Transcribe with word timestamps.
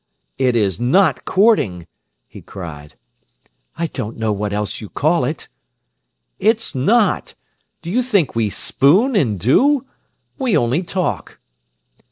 "It 0.39 0.55
is 0.55 0.79
not 0.79 1.25
courting," 1.25 1.85
he 2.27 2.41
cried. 2.41 2.95
"I 3.77 3.85
don't 3.85 4.17
know 4.17 4.31
what 4.31 4.51
else 4.51 4.81
you 4.81 4.89
call 4.89 5.25
it." 5.25 5.47
"It's 6.39 6.73
not! 6.73 7.35
Do 7.83 7.91
you 7.91 8.01
think 8.01 8.33
we 8.35 8.49
spoon 8.49 9.15
and 9.15 9.39
do? 9.39 9.85
We 10.39 10.57
only 10.57 10.81
talk." 10.81 11.37